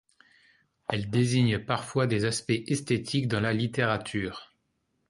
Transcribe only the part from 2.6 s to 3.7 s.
esthétiques dans la